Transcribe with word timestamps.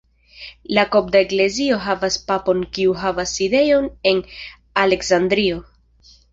La 0.77 0.85
kopta 0.95 1.21
eklezio 1.25 1.77
havas 1.89 2.17
papon 2.31 2.65
kiu 2.79 2.97
havas 3.03 3.37
sidejon 3.41 3.89
en 4.15 4.25
Aleksandrio. 4.89 5.65